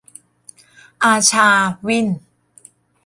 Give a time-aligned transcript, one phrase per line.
[1.03, 1.47] อาชา-
[1.87, 2.07] วิน!